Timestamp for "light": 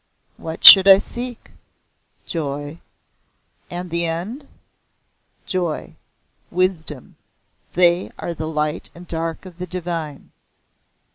8.47-8.89